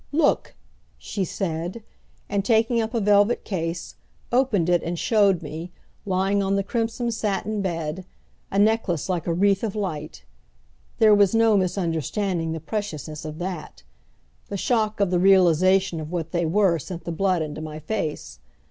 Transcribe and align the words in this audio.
"Look," 0.11 0.55
she 0.97 1.23
said, 1.23 1.83
and 2.27 2.43
taking 2.43 2.81
up 2.81 2.95
a 2.95 2.99
velvet 2.99 3.45
case, 3.45 3.97
opened 4.31 4.67
it, 4.67 4.81
and 4.81 4.97
showed 4.97 5.43
me, 5.43 5.71
lying 6.07 6.41
on 6.41 6.55
the 6.55 6.63
crimson 6.63 7.11
satin 7.11 7.61
bed, 7.61 8.03
a 8.49 8.57
necklace 8.57 9.09
like 9.09 9.27
a 9.27 9.31
wreath 9.33 9.63
of 9.63 9.75
light. 9.75 10.25
There 10.97 11.13
was 11.13 11.35
no 11.35 11.55
misunderstanding 11.55 12.51
the 12.51 12.59
preciousness 12.59 13.25
of 13.25 13.37
that. 13.37 13.83
The 14.47 14.57
shock 14.57 14.99
of 14.99 15.11
the 15.11 15.19
realization 15.19 15.99
of 15.99 16.11
what 16.11 16.31
they 16.31 16.47
were 16.47 16.79
sent 16.79 17.03
the 17.03 17.11
blood 17.11 17.43
into 17.43 17.61
my 17.61 17.77
face. 17.77 18.39